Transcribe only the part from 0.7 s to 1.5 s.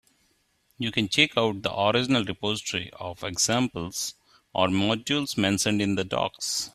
You can check